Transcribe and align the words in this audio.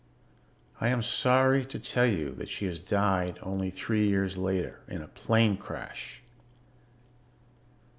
I 0.79 0.87
am 0.89 1.03
sorry 1.03 1.63
to 1.67 1.77
tell 1.77 2.07
you 2.07 2.31
that 2.33 2.49
she 2.49 2.67
died 2.75 3.37
only 3.43 3.69
three 3.69 4.07
years 4.07 4.35
later, 4.35 4.81
in 4.87 5.03
a 5.03 5.07
plane 5.07 5.57
crash. 5.57 6.23